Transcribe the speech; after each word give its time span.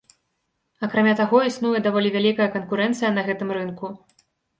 Акрамя 0.85 1.11
таго 1.19 1.41
існуе 1.49 1.81
даволі 1.87 2.09
вялікая 2.15 2.47
канкурэнцыя 2.55 3.13
на 3.19 3.27
гэтым 3.29 3.53
рынку. 3.59 3.93